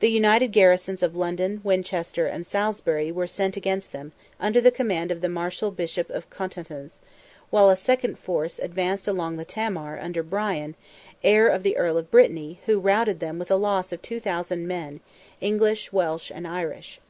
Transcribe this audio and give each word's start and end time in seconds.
The 0.00 0.10
united 0.10 0.52
garrisons 0.52 1.02
of 1.02 1.16
London, 1.16 1.62
Winchester, 1.64 2.26
and 2.26 2.46
Salisbury, 2.46 3.10
were 3.10 3.26
sent 3.26 3.56
against 3.56 3.90
them, 3.90 4.12
under 4.38 4.60
the 4.60 4.70
command 4.70 5.10
of 5.10 5.22
the 5.22 5.30
martial 5.30 5.70
Bishop 5.70 6.10
of 6.10 6.28
Coutances; 6.28 7.00
while 7.48 7.70
a 7.70 7.74
second 7.76 8.18
force 8.18 8.58
advanced 8.58 9.08
along 9.08 9.38
the 9.38 9.46
Tamar, 9.46 9.98
under 9.98 10.22
Brian, 10.22 10.74
heir 11.24 11.48
of 11.48 11.62
the 11.62 11.78
Earl 11.78 11.96
of 11.96 12.10
Brittany, 12.10 12.60
who 12.66 12.78
routed 12.78 13.20
them 13.20 13.38
with 13.38 13.50
a 13.50 13.56
loss 13.56 13.92
of 13.92 14.02
2,000 14.02 14.68
men, 14.68 15.00
English, 15.40 15.90
Welsh, 15.90 16.30
and 16.34 16.46
Irish. 16.46 17.00